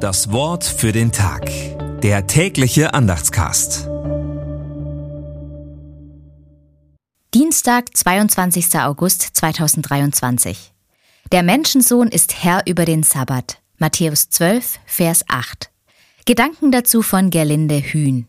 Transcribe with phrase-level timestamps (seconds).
[0.00, 1.50] Das Wort für den Tag.
[2.00, 3.86] Der tägliche Andachtscast.
[7.34, 8.78] Dienstag, 22.
[8.78, 10.72] August 2023.
[11.32, 13.60] Der Menschensohn ist Herr über den Sabbat.
[13.76, 15.70] Matthäus 12, Vers 8.
[16.24, 18.26] Gedanken dazu von Gerlinde Hühn.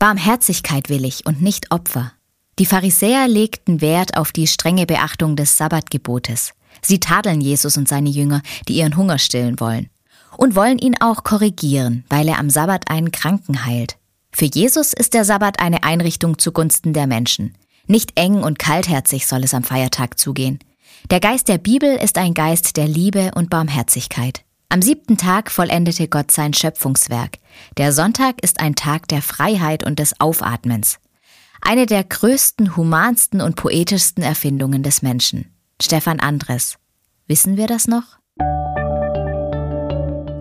[0.00, 2.14] Barmherzigkeit will ich und nicht Opfer.
[2.58, 6.52] Die Pharisäer legten Wert auf die strenge Beachtung des Sabbatgebotes.
[6.82, 9.88] Sie tadeln Jesus und seine Jünger, die ihren Hunger stillen wollen.
[10.44, 13.96] Und wollen ihn auch korrigieren, weil er am Sabbat einen Kranken heilt.
[14.30, 17.56] Für Jesus ist der Sabbat eine Einrichtung zugunsten der Menschen.
[17.86, 20.58] Nicht eng und kaltherzig soll es am Feiertag zugehen.
[21.10, 24.44] Der Geist der Bibel ist ein Geist der Liebe und Barmherzigkeit.
[24.68, 27.38] Am siebten Tag vollendete Gott sein Schöpfungswerk.
[27.78, 30.98] Der Sonntag ist ein Tag der Freiheit und des Aufatmens.
[31.62, 35.54] Eine der größten, humansten und poetischsten Erfindungen des Menschen.
[35.80, 36.76] Stefan Andres.
[37.28, 38.18] Wissen wir das noch?